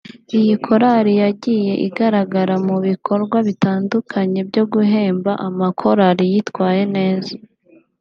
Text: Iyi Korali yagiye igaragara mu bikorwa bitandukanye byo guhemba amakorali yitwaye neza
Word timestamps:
Iyi 0.37 0.53
Korali 0.65 1.13
yagiye 1.23 1.73
igaragara 1.87 2.55
mu 2.67 2.77
bikorwa 2.87 3.37
bitandukanye 3.47 4.39
byo 4.49 4.63
guhemba 4.73 5.31
amakorali 5.47 6.23
yitwaye 6.33 6.83
neza 6.95 7.31